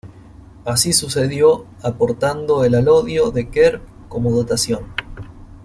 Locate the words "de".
3.29-3.49